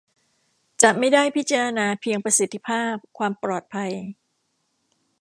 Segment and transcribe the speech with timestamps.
[0.81, 3.91] จะไม่ได้พิจารณาเพียงประสิทธิภาพ ความปลอดภัย